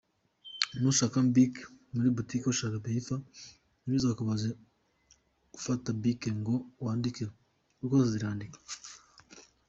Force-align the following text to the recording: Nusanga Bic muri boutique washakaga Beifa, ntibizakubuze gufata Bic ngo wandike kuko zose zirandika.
Nusanga 0.79 1.19
Bic 1.33 1.53
muri 1.93 2.09
boutique 2.15 2.47
washakaga 2.49 2.83
Beifa, 2.85 3.15
ntibizakubuze 3.81 4.49
gufata 5.53 5.87
Bic 6.01 6.21
ngo 6.39 6.55
wandike 6.83 7.23
kuko 7.79 7.93
zose 7.99 8.11
zirandika. 8.13 8.57